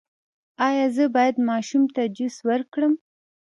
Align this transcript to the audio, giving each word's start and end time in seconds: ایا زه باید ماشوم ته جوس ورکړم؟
ایا 0.67 0.85
زه 0.95 1.05
باید 1.15 1.35
ماشوم 1.49 1.83
ته 1.95 2.01
جوس 2.15 2.35
ورکړم؟ 2.49 2.93